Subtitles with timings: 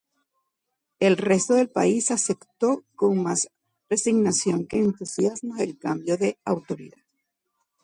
[0.99, 3.49] El resto del país aceptó con más
[3.87, 6.97] resignación que entusiasmo el cambio de autoridad.